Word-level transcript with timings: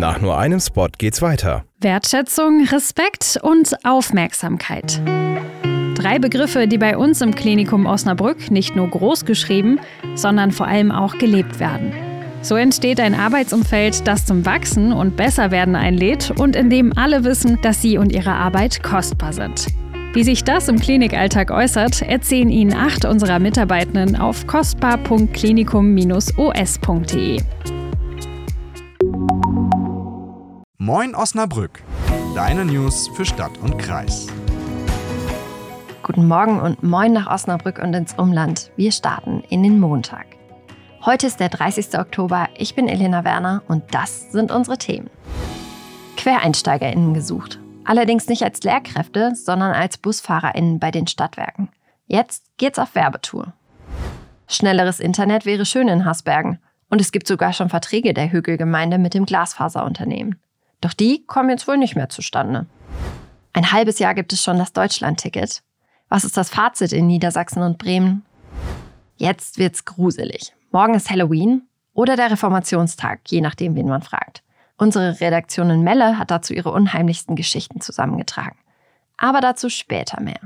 Nach 0.00 0.18
nur 0.18 0.38
einem 0.38 0.58
Spot 0.60 0.88
geht's 0.96 1.20
weiter. 1.20 1.66
Wertschätzung, 1.78 2.64
Respekt 2.64 3.38
und 3.42 3.74
Aufmerksamkeit. 3.84 4.98
Drei 5.94 6.18
Begriffe, 6.18 6.66
die 6.66 6.78
bei 6.78 6.96
uns 6.96 7.20
im 7.20 7.34
Klinikum 7.34 7.84
Osnabrück 7.84 8.50
nicht 8.50 8.74
nur 8.74 8.88
groß 8.88 9.26
geschrieben, 9.26 9.78
sondern 10.14 10.52
vor 10.52 10.66
allem 10.66 10.90
auch 10.90 11.18
gelebt 11.18 11.60
werden. 11.60 11.92
So 12.40 12.56
entsteht 12.56 12.98
ein 12.98 13.14
Arbeitsumfeld, 13.14 14.08
das 14.08 14.24
zum 14.24 14.46
Wachsen 14.46 14.94
und 14.94 15.18
Besserwerden 15.18 15.76
einlädt 15.76 16.30
und 16.30 16.56
in 16.56 16.70
dem 16.70 16.96
alle 16.96 17.24
wissen, 17.24 17.58
dass 17.60 17.82
sie 17.82 17.98
und 17.98 18.10
ihre 18.10 18.32
Arbeit 18.32 18.82
kostbar 18.82 19.34
sind. 19.34 19.66
Wie 20.14 20.24
sich 20.24 20.44
das 20.44 20.68
im 20.68 20.80
Klinikalltag 20.80 21.50
äußert, 21.50 22.00
erzählen 22.00 22.48
Ihnen 22.48 22.72
acht 22.72 23.04
unserer 23.04 23.38
Mitarbeitenden 23.38 24.16
auf 24.16 24.46
kostbar.klinikum-os.de. 24.46 27.42
Moin 30.92 31.14
Osnabrück, 31.14 31.84
deine 32.34 32.64
News 32.64 33.06
für 33.14 33.24
Stadt 33.24 33.56
und 33.58 33.78
Kreis. 33.78 34.26
Guten 36.02 36.26
Morgen 36.26 36.58
und 36.58 36.82
moin 36.82 37.12
nach 37.12 37.28
Osnabrück 37.28 37.78
und 37.78 37.94
ins 37.94 38.14
Umland. 38.14 38.72
Wir 38.74 38.90
starten 38.90 39.44
in 39.50 39.62
den 39.62 39.78
Montag. 39.78 40.26
Heute 41.06 41.28
ist 41.28 41.38
der 41.38 41.48
30. 41.48 41.96
Oktober. 41.96 42.48
Ich 42.56 42.74
bin 42.74 42.88
Elena 42.88 43.22
Werner 43.22 43.62
und 43.68 43.84
das 43.94 44.32
sind 44.32 44.50
unsere 44.50 44.78
Themen. 44.78 45.08
QuereinsteigerInnen 46.16 47.14
gesucht. 47.14 47.60
Allerdings 47.84 48.26
nicht 48.26 48.42
als 48.42 48.60
Lehrkräfte, 48.64 49.36
sondern 49.36 49.72
als 49.72 49.96
BusfahrerInnen 49.96 50.80
bei 50.80 50.90
den 50.90 51.06
Stadtwerken. 51.06 51.68
Jetzt 52.08 52.46
geht's 52.56 52.80
auf 52.80 52.96
Werbetour. 52.96 53.52
Schnelleres 54.48 54.98
Internet 54.98 55.46
wäre 55.46 55.66
schön 55.66 55.86
in 55.86 56.04
Hasbergen. 56.04 56.58
Und 56.88 57.00
es 57.00 57.12
gibt 57.12 57.28
sogar 57.28 57.52
schon 57.52 57.68
Verträge 57.68 58.12
der 58.12 58.32
Hügelgemeinde 58.32 58.98
mit 58.98 59.14
dem 59.14 59.24
Glasfaserunternehmen. 59.24 60.40
Doch 60.80 60.94
die 60.94 61.24
kommen 61.26 61.50
jetzt 61.50 61.68
wohl 61.68 61.76
nicht 61.76 61.96
mehr 61.96 62.08
zustande. 62.08 62.66
Ein 63.52 63.72
halbes 63.72 63.98
Jahr 63.98 64.14
gibt 64.14 64.32
es 64.32 64.42
schon 64.42 64.58
das 64.58 64.72
Deutschland-Ticket. 64.72 65.62
Was 66.08 66.24
ist 66.24 66.36
das 66.36 66.50
Fazit 66.50 66.92
in 66.92 67.06
Niedersachsen 67.06 67.62
und 67.62 67.78
Bremen? 67.78 68.24
Jetzt 69.16 69.58
wird's 69.58 69.84
gruselig. 69.84 70.52
Morgen 70.72 70.94
ist 70.94 71.10
Halloween 71.10 71.62
oder 71.92 72.16
der 72.16 72.30
Reformationstag, 72.30 73.20
je 73.28 73.40
nachdem, 73.40 73.74
wen 73.74 73.88
man 73.88 74.02
fragt. 74.02 74.42
Unsere 74.76 75.20
Redaktion 75.20 75.68
in 75.68 75.82
Melle 75.82 76.16
hat 76.16 76.30
dazu 76.30 76.54
ihre 76.54 76.72
unheimlichsten 76.72 77.36
Geschichten 77.36 77.80
zusammengetragen. 77.80 78.56
Aber 79.18 79.40
dazu 79.42 79.68
später 79.68 80.22
mehr. 80.22 80.40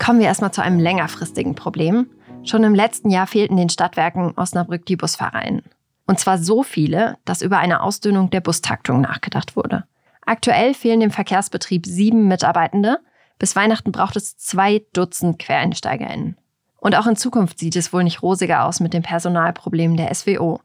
Kommen 0.00 0.18
wir 0.18 0.26
erstmal 0.26 0.52
zu 0.52 0.62
einem 0.62 0.80
längerfristigen 0.80 1.54
Problem. 1.54 2.08
Schon 2.42 2.64
im 2.64 2.74
letzten 2.74 3.10
Jahr 3.10 3.26
fehlten 3.26 3.56
den 3.56 3.68
Stadtwerken 3.68 4.32
Osnabrück 4.36 4.86
die 4.86 4.96
BusfahrerInnen. 4.96 5.62
Und 6.08 6.18
zwar 6.18 6.38
so 6.38 6.62
viele, 6.62 7.18
dass 7.26 7.42
über 7.42 7.58
eine 7.58 7.82
Ausdünnung 7.82 8.30
der 8.30 8.40
Bustaktung 8.40 9.02
nachgedacht 9.02 9.56
wurde. 9.56 9.84
Aktuell 10.24 10.72
fehlen 10.72 11.00
dem 11.00 11.10
Verkehrsbetrieb 11.10 11.84
sieben 11.84 12.28
Mitarbeitende. 12.28 13.00
Bis 13.38 13.54
Weihnachten 13.54 13.92
braucht 13.92 14.16
es 14.16 14.38
zwei 14.38 14.86
Dutzend 14.94 15.38
QuereinsteigerInnen. 15.38 16.38
Und 16.78 16.94
auch 16.96 17.06
in 17.06 17.16
Zukunft 17.16 17.58
sieht 17.58 17.76
es 17.76 17.92
wohl 17.92 18.04
nicht 18.04 18.22
rosiger 18.22 18.64
aus 18.64 18.80
mit 18.80 18.94
dem 18.94 19.02
Personalproblem 19.02 19.98
der 19.98 20.14
SWO. 20.14 20.60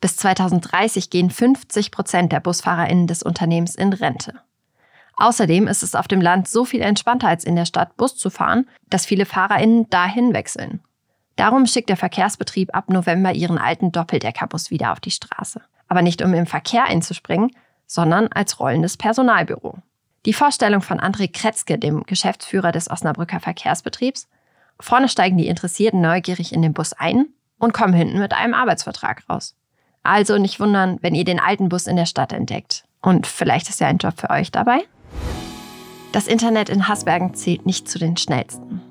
Bis 0.00 0.16
2030 0.16 1.10
gehen 1.10 1.28
50 1.28 1.90
Prozent 1.90 2.32
der 2.32 2.40
BusfahrerInnen 2.40 3.06
des 3.06 3.22
Unternehmens 3.22 3.74
in 3.74 3.92
Rente. 3.92 4.40
Außerdem 5.18 5.68
ist 5.68 5.82
es 5.82 5.94
auf 5.94 6.08
dem 6.08 6.22
Land 6.22 6.48
so 6.48 6.64
viel 6.64 6.80
entspannter 6.80 7.28
als 7.28 7.44
in 7.44 7.56
der 7.56 7.66
Stadt 7.66 7.98
Bus 7.98 8.16
zu 8.16 8.30
fahren, 8.30 8.66
dass 8.88 9.04
viele 9.04 9.26
FahrerInnen 9.26 9.90
dahin 9.90 10.32
wechseln. 10.32 10.80
Darum 11.36 11.66
schickt 11.66 11.88
der 11.88 11.96
Verkehrsbetrieb 11.96 12.74
ab 12.74 12.90
November 12.90 13.32
ihren 13.32 13.58
alten 13.58 13.92
Doppeldeckerbus 13.92 14.70
wieder 14.70 14.92
auf 14.92 15.00
die 15.00 15.10
Straße. 15.10 15.60
Aber 15.88 16.02
nicht 16.02 16.22
um 16.22 16.34
im 16.34 16.46
Verkehr 16.46 16.84
einzuspringen, 16.84 17.50
sondern 17.86 18.28
als 18.28 18.60
rollendes 18.60 18.96
Personalbüro. 18.96 19.78
Die 20.24 20.32
Vorstellung 20.32 20.82
von 20.82 21.00
André 21.00 21.30
Kretzke, 21.32 21.78
dem 21.78 22.04
Geschäftsführer 22.04 22.70
des 22.70 22.90
Osnabrücker 22.90 23.40
Verkehrsbetriebs. 23.40 24.28
Vorne 24.78 25.08
steigen 25.08 25.36
die 25.36 25.48
Interessierten 25.48 26.00
neugierig 26.00 26.52
in 26.52 26.62
den 26.62 26.74
Bus 26.74 26.92
ein 26.92 27.26
und 27.58 27.72
kommen 27.72 27.94
hinten 27.94 28.18
mit 28.18 28.32
einem 28.32 28.54
Arbeitsvertrag 28.54 29.28
raus. 29.28 29.56
Also 30.02 30.38
nicht 30.38 30.60
wundern, 30.60 30.98
wenn 31.00 31.14
ihr 31.14 31.24
den 31.24 31.40
alten 31.40 31.68
Bus 31.68 31.86
in 31.86 31.96
der 31.96 32.06
Stadt 32.06 32.32
entdeckt. 32.32 32.84
Und 33.00 33.26
vielleicht 33.26 33.68
ist 33.68 33.80
ja 33.80 33.88
ein 33.88 33.98
Job 33.98 34.14
für 34.20 34.30
euch 34.30 34.50
dabei. 34.50 34.80
Das 36.12 36.26
Internet 36.26 36.68
in 36.68 36.88
Hasbergen 36.88 37.34
zählt 37.34 37.64
nicht 37.64 37.88
zu 37.88 37.98
den 37.98 38.16
schnellsten. 38.16 38.81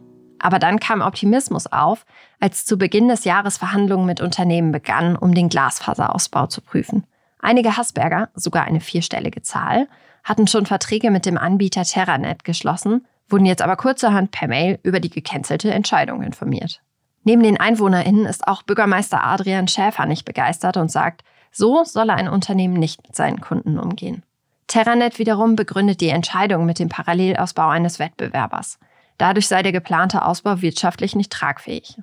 Aber 0.41 0.57
dann 0.57 0.79
kam 0.79 1.01
Optimismus 1.01 1.67
auf, 1.67 2.05
als 2.39 2.65
zu 2.65 2.77
Beginn 2.77 3.07
des 3.07 3.23
Jahres 3.25 3.57
Verhandlungen 3.57 4.07
mit 4.07 4.21
Unternehmen 4.21 4.71
begannen, 4.71 5.15
um 5.15 5.35
den 5.35 5.49
Glasfaserausbau 5.49 6.47
zu 6.47 6.61
prüfen. 6.61 7.05
Einige 7.39 7.77
Hasberger, 7.77 8.29
sogar 8.33 8.63
eine 8.65 8.81
vierstellige 8.81 9.43
Zahl, 9.43 9.87
hatten 10.23 10.47
schon 10.47 10.65
Verträge 10.65 11.11
mit 11.11 11.25
dem 11.25 11.37
Anbieter 11.37 11.83
Terranet 11.83 12.43
geschlossen, 12.43 13.05
wurden 13.29 13.45
jetzt 13.45 13.61
aber 13.61 13.75
kurzerhand 13.75 14.31
per 14.31 14.47
Mail 14.47 14.79
über 14.83 14.99
die 14.99 15.09
gecancelte 15.09 15.71
Entscheidung 15.71 16.23
informiert. 16.23 16.81
Neben 17.23 17.43
den 17.43 17.59
EinwohnerInnen 17.59 18.25
ist 18.25 18.47
auch 18.47 18.63
Bürgermeister 18.63 19.23
Adrian 19.23 19.67
Schäfer 19.67 20.07
nicht 20.07 20.25
begeistert 20.25 20.77
und 20.77 20.91
sagt, 20.91 21.23
so 21.51 21.83
solle 21.83 22.13
ein 22.13 22.27
Unternehmen 22.27 22.75
nicht 22.75 23.03
mit 23.03 23.15
seinen 23.15 23.41
Kunden 23.41 23.77
umgehen. 23.77 24.23
Terranet 24.67 25.19
wiederum 25.19 25.55
begründet 25.55 26.01
die 26.01 26.09
Entscheidung 26.09 26.65
mit 26.65 26.79
dem 26.79 26.89
Parallelausbau 26.89 27.67
eines 27.67 27.99
Wettbewerbers. 27.99 28.79
Dadurch 29.17 29.47
sei 29.47 29.63
der 29.63 29.71
geplante 29.71 30.25
Ausbau 30.25 30.61
wirtschaftlich 30.61 31.15
nicht 31.15 31.31
tragfähig. 31.31 31.97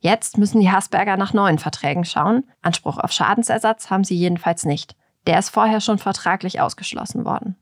Jetzt 0.00 0.36
müssen 0.36 0.60
die 0.60 0.70
Hasberger 0.70 1.16
nach 1.16 1.32
neuen 1.32 1.58
Verträgen 1.58 2.04
schauen. 2.04 2.44
Anspruch 2.60 2.98
auf 2.98 3.10
Schadensersatz 3.10 3.90
haben 3.90 4.04
sie 4.04 4.16
jedenfalls 4.16 4.64
nicht. 4.64 4.96
Der 5.26 5.38
ist 5.38 5.48
vorher 5.48 5.80
schon 5.80 5.98
vertraglich 5.98 6.60
ausgeschlossen 6.60 7.24
worden. 7.24 7.56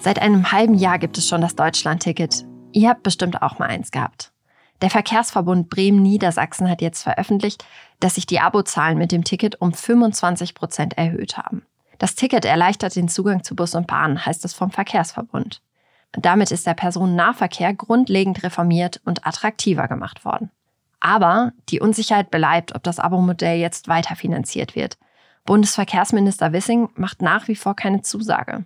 Seit 0.00 0.20
einem 0.20 0.52
halben 0.52 0.74
Jahr 0.74 0.98
gibt 0.98 1.16
es 1.16 1.28
schon 1.28 1.40
das 1.40 1.54
Deutschland-Ticket. 1.54 2.44
Ihr 2.72 2.88
habt 2.88 3.02
bestimmt 3.04 3.40
auch 3.40 3.58
mal 3.58 3.68
eins 3.68 3.90
gehabt. 3.90 4.32
Der 4.82 4.90
Verkehrsverbund 4.90 5.70
Bremen-Niedersachsen 5.70 6.68
hat 6.68 6.82
jetzt 6.82 7.04
veröffentlicht, 7.04 7.64
dass 8.00 8.16
sich 8.16 8.26
die 8.26 8.40
Abozahlen 8.40 8.98
mit 8.98 9.12
dem 9.12 9.22
Ticket 9.22 9.60
um 9.60 9.72
25 9.72 10.54
Prozent 10.54 10.98
erhöht 10.98 11.38
haben. 11.38 11.64
Das 11.98 12.16
Ticket 12.16 12.44
erleichtert 12.44 12.96
den 12.96 13.08
Zugang 13.08 13.44
zu 13.44 13.54
Bus 13.54 13.76
und 13.76 13.86
Bahn, 13.86 14.26
heißt 14.26 14.44
es 14.44 14.54
vom 14.54 14.72
Verkehrsverbund. 14.72 15.62
Damit 16.12 16.50
ist 16.50 16.66
der 16.66 16.74
Personennahverkehr 16.74 17.74
grundlegend 17.74 18.42
reformiert 18.42 19.00
und 19.04 19.26
attraktiver 19.26 19.88
gemacht 19.88 20.24
worden. 20.24 20.50
Aber 21.00 21.52
die 21.68 21.80
Unsicherheit 21.80 22.30
bleibt, 22.30 22.74
ob 22.74 22.82
das 22.82 22.98
Abo-Modell 22.98 23.58
jetzt 23.58 23.88
weiterfinanziert 23.88 24.76
wird. 24.76 24.98
Bundesverkehrsminister 25.44 26.52
Wissing 26.52 26.90
macht 26.94 27.22
nach 27.22 27.48
wie 27.48 27.56
vor 27.56 27.74
keine 27.74 28.02
Zusage. 28.02 28.64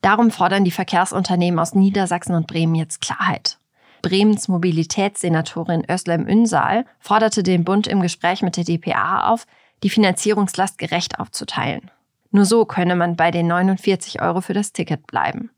Darum 0.00 0.30
fordern 0.30 0.64
die 0.64 0.70
Verkehrsunternehmen 0.70 1.58
aus 1.58 1.74
Niedersachsen 1.74 2.34
und 2.34 2.46
Bremen 2.46 2.74
jetzt 2.74 3.00
Klarheit. 3.00 3.58
Bremens 4.00 4.48
Mobilitätssenatorin 4.48 5.84
Özlem 5.90 6.26
Ünsal 6.26 6.86
forderte 7.00 7.42
den 7.42 7.64
Bund 7.64 7.86
im 7.88 8.00
Gespräch 8.00 8.42
mit 8.42 8.56
der 8.56 8.64
DPA 8.64 9.28
auf, 9.28 9.46
die 9.82 9.90
Finanzierungslast 9.90 10.78
gerecht 10.78 11.18
aufzuteilen. 11.18 11.90
Nur 12.30 12.44
so 12.44 12.64
könne 12.64 12.94
man 12.94 13.16
bei 13.16 13.30
den 13.30 13.46
49 13.48 14.22
Euro 14.22 14.40
für 14.40 14.54
das 14.54 14.72
Ticket 14.72 15.06
bleiben. 15.06 15.50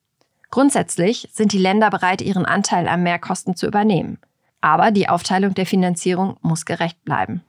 Grundsätzlich 0.51 1.29
sind 1.33 1.53
die 1.53 1.59
Länder 1.59 1.91
bereit, 1.91 2.23
ihren 2.23 2.45
Anteil 2.45 2.89
an 2.89 3.03
Mehrkosten 3.03 3.55
zu 3.55 3.67
übernehmen. 3.67 4.19
Aber 4.61 4.91
die 4.91 5.09
Aufteilung 5.09 5.55
der 5.55 5.67
Finanzierung 5.67 6.37
muss 6.43 6.65
gerecht 6.65 7.05
bleiben. 7.05 7.43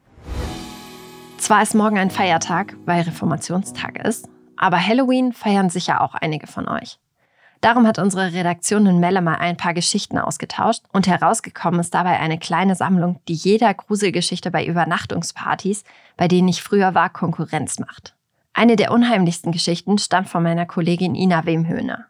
Zwar 1.38 1.64
ist 1.64 1.74
morgen 1.74 1.98
ein 1.98 2.12
Feiertag, 2.12 2.76
weil 2.86 3.02
Reformationstag 3.02 3.98
ist, 4.06 4.30
aber 4.56 4.80
Halloween 4.80 5.34
feiern 5.34 5.72
sicher 5.72 6.02
auch 6.02 6.14
einige 6.14 6.46
von 6.46 6.70
euch. 6.70 7.00
Darum 7.62 7.86
hat 7.86 8.00
unsere 8.00 8.34
Redaktion 8.34 8.86
in 8.86 9.00
Melle 9.00 9.22
mal 9.22 9.36
ein 9.36 9.58
paar 9.58 9.74
Geschichten 9.74 10.18
ausgetauscht 10.18 10.84
und 10.92 11.08
herausgekommen 11.08 11.80
ist 11.80 11.94
dabei 11.94 12.20
eine 12.20 12.40
kleine 12.40 12.76
Sammlung, 12.76 13.20
die 13.28 13.34
jeder 13.34 13.74
Gruselgeschichte 13.74 14.50
bei 14.50 14.66
Übernachtungspartys, 14.66 15.84
bei 16.18 16.28
denen 16.28 16.48
ich 16.48 16.64
früher 16.64 16.96
war, 16.96 17.10
Konkurrenz 17.10 17.80
macht. 17.80 18.16
Eine 18.54 18.76
der 18.76 18.92
unheimlichsten 18.92 19.52
Geschichten 19.52 19.98
stammt 19.98 20.30
von 20.30 20.44
meiner 20.44 20.66
Kollegin 20.66 21.16
Ina 21.16 21.46
Wemhöhner. 21.46 22.06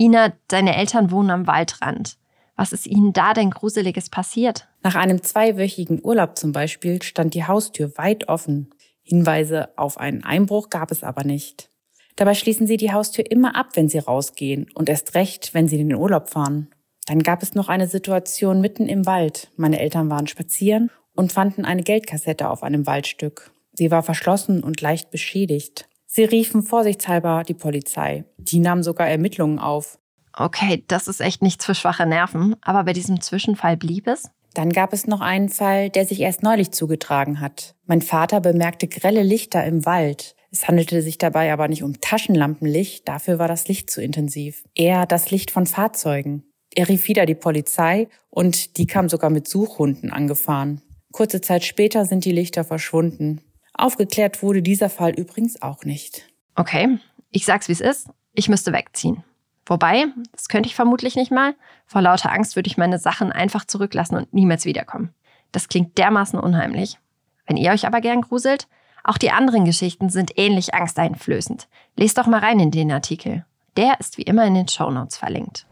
Ina, 0.00 0.32
deine 0.48 0.76
Eltern 0.76 1.10
wohnen 1.10 1.30
am 1.30 1.46
Waldrand. 1.46 2.16
Was 2.56 2.72
ist 2.72 2.86
ihnen 2.86 3.12
da 3.12 3.34
denn 3.34 3.50
Gruseliges 3.50 4.08
passiert? 4.08 4.66
Nach 4.82 4.94
einem 4.94 5.22
zweiwöchigen 5.22 6.00
Urlaub 6.02 6.38
zum 6.38 6.52
Beispiel 6.52 7.02
stand 7.02 7.34
die 7.34 7.44
Haustür 7.44 7.92
weit 7.98 8.26
offen. 8.28 8.70
Hinweise 9.02 9.76
auf 9.76 9.98
einen 9.98 10.24
Einbruch 10.24 10.70
gab 10.70 10.90
es 10.90 11.04
aber 11.04 11.24
nicht. 11.24 11.68
Dabei 12.16 12.32
schließen 12.32 12.66
sie 12.66 12.78
die 12.78 12.92
Haustür 12.92 13.30
immer 13.30 13.54
ab, 13.54 13.68
wenn 13.74 13.90
sie 13.90 13.98
rausgehen 13.98 14.70
und 14.74 14.88
erst 14.88 15.14
recht, 15.14 15.52
wenn 15.52 15.68
sie 15.68 15.78
in 15.78 15.90
den 15.90 15.98
Urlaub 15.98 16.30
fahren. 16.30 16.70
Dann 17.06 17.22
gab 17.22 17.42
es 17.42 17.54
noch 17.54 17.68
eine 17.68 17.86
Situation 17.86 18.62
mitten 18.62 18.86
im 18.86 19.04
Wald. 19.04 19.50
Meine 19.56 19.80
Eltern 19.80 20.08
waren 20.08 20.28
spazieren 20.28 20.90
und 21.14 21.32
fanden 21.32 21.66
eine 21.66 21.82
Geldkassette 21.82 22.48
auf 22.48 22.62
einem 22.62 22.86
Waldstück. 22.86 23.52
Sie 23.74 23.90
war 23.90 24.02
verschlossen 24.02 24.62
und 24.62 24.80
leicht 24.80 25.10
beschädigt. 25.10 25.89
Sie 26.12 26.24
riefen 26.24 26.64
vorsichtshalber 26.64 27.44
die 27.46 27.54
Polizei. 27.54 28.24
Die 28.36 28.58
nahm 28.58 28.82
sogar 28.82 29.08
Ermittlungen 29.08 29.60
auf. 29.60 30.00
Okay, 30.32 30.82
das 30.88 31.06
ist 31.06 31.20
echt 31.20 31.40
nichts 31.40 31.64
für 31.64 31.76
schwache 31.76 32.04
Nerven, 32.04 32.56
aber 32.62 32.82
bei 32.82 32.92
diesem 32.92 33.20
Zwischenfall 33.20 33.76
blieb 33.76 34.08
es? 34.08 34.28
Dann 34.54 34.70
gab 34.70 34.92
es 34.92 35.06
noch 35.06 35.20
einen 35.20 35.50
Fall, 35.50 35.88
der 35.88 36.06
sich 36.06 36.18
erst 36.18 36.42
neulich 36.42 36.72
zugetragen 36.72 37.38
hat. 37.38 37.76
Mein 37.86 38.02
Vater 38.02 38.40
bemerkte 38.40 38.88
grelle 38.88 39.22
Lichter 39.22 39.64
im 39.64 39.86
Wald. 39.86 40.34
Es 40.50 40.66
handelte 40.66 41.00
sich 41.00 41.16
dabei 41.16 41.52
aber 41.52 41.68
nicht 41.68 41.84
um 41.84 42.00
Taschenlampenlicht, 42.00 43.06
dafür 43.06 43.38
war 43.38 43.46
das 43.46 43.68
Licht 43.68 43.88
zu 43.88 44.02
intensiv. 44.02 44.64
Eher 44.74 45.06
das 45.06 45.30
Licht 45.30 45.52
von 45.52 45.66
Fahrzeugen. 45.66 46.42
Er 46.74 46.88
rief 46.88 47.06
wieder 47.06 47.24
die 47.24 47.36
Polizei 47.36 48.08
und 48.30 48.78
die 48.78 48.86
kam 48.86 49.08
sogar 49.08 49.30
mit 49.30 49.46
Suchhunden 49.46 50.10
angefahren. 50.10 50.82
Kurze 51.12 51.40
Zeit 51.40 51.62
später 51.64 52.04
sind 52.04 52.24
die 52.24 52.32
Lichter 52.32 52.64
verschwunden. 52.64 53.42
Aufgeklärt 53.80 54.42
wurde 54.42 54.60
dieser 54.60 54.90
Fall 54.90 55.12
übrigens 55.12 55.62
auch 55.62 55.84
nicht. 55.84 56.28
Okay, 56.54 56.98
ich 57.30 57.46
sag's 57.46 57.68
wie 57.68 57.72
es 57.72 57.80
ist. 57.80 58.08
Ich 58.34 58.48
müsste 58.48 58.72
wegziehen. 58.72 59.24
Wobei, 59.64 60.06
das 60.32 60.48
könnte 60.48 60.68
ich 60.68 60.74
vermutlich 60.74 61.16
nicht 61.16 61.30
mal. 61.30 61.54
Vor 61.86 62.02
lauter 62.02 62.30
Angst 62.30 62.56
würde 62.56 62.68
ich 62.68 62.76
meine 62.76 62.98
Sachen 62.98 63.32
einfach 63.32 63.64
zurücklassen 63.64 64.16
und 64.16 64.34
niemals 64.34 64.66
wiederkommen. 64.66 65.14
Das 65.50 65.68
klingt 65.68 65.96
dermaßen 65.96 66.38
unheimlich. 66.38 66.98
Wenn 67.46 67.56
ihr 67.56 67.70
euch 67.70 67.86
aber 67.86 68.00
gern 68.00 68.20
gruselt, 68.20 68.68
auch 69.02 69.16
die 69.16 69.30
anderen 69.30 69.64
Geschichten 69.64 70.10
sind 70.10 70.32
ähnlich 70.36 70.74
angsteinflößend. 70.74 71.68
Lest 71.96 72.18
doch 72.18 72.26
mal 72.26 72.40
rein 72.40 72.60
in 72.60 72.70
den 72.70 72.92
Artikel. 72.92 73.46
Der 73.76 73.98
ist 73.98 74.18
wie 74.18 74.22
immer 74.22 74.44
in 74.44 74.54
den 74.54 74.68
Shownotes 74.68 75.16
verlinkt. 75.16 75.66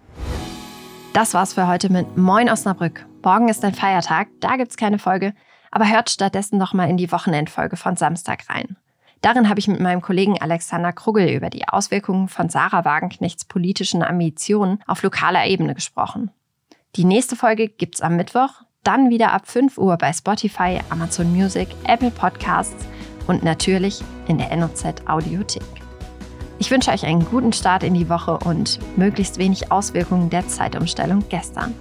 Das 1.12 1.34
war's 1.34 1.54
für 1.54 1.66
heute 1.66 1.90
mit 1.92 2.16
Moin 2.16 2.48
Osnabrück. 2.48 3.04
Morgen 3.22 3.48
ist 3.48 3.64
ein 3.64 3.74
Feiertag, 3.74 4.28
da 4.40 4.56
gibt's 4.56 4.76
keine 4.76 4.98
Folge, 4.98 5.34
aber 5.70 5.88
hört 5.88 6.10
stattdessen 6.10 6.58
noch 6.58 6.72
mal 6.72 6.88
in 6.88 6.96
die 6.96 7.12
Wochenendfolge 7.12 7.76
von 7.76 7.96
Samstag 7.96 8.48
rein. 8.48 8.76
Darin 9.20 9.48
habe 9.48 9.58
ich 9.58 9.68
mit 9.68 9.80
meinem 9.80 10.00
Kollegen 10.00 10.40
Alexander 10.40 10.92
Kruggel 10.92 11.28
über 11.28 11.50
die 11.50 11.66
Auswirkungen 11.66 12.28
von 12.28 12.48
Sarah 12.48 12.84
Wagenknechts 12.84 13.44
politischen 13.44 14.02
Ambitionen 14.02 14.80
auf 14.86 15.02
lokaler 15.02 15.46
Ebene 15.46 15.74
gesprochen. 15.74 16.30
Die 16.96 17.04
nächste 17.04 17.36
Folge 17.36 17.68
gibt's 17.68 18.00
am 18.00 18.16
Mittwoch, 18.16 18.62
dann 18.84 19.10
wieder 19.10 19.32
ab 19.32 19.48
5 19.48 19.76
Uhr 19.76 19.96
bei 19.98 20.12
Spotify, 20.12 20.80
Amazon 20.90 21.32
Music, 21.32 21.68
Apple 21.84 22.10
Podcasts 22.10 22.86
und 23.26 23.42
natürlich 23.42 24.02
in 24.28 24.38
der 24.38 24.56
NOZ 24.56 24.84
Audiothek. 25.06 25.62
Ich 26.60 26.70
wünsche 26.70 26.90
euch 26.90 27.04
einen 27.04 27.24
guten 27.24 27.52
Start 27.52 27.82
in 27.82 27.94
die 27.94 28.08
Woche 28.08 28.38
und 28.38 28.78
möglichst 28.96 29.38
wenig 29.38 29.70
Auswirkungen 29.70 30.30
der 30.30 30.48
Zeitumstellung 30.48 31.24
gestern. 31.28 31.74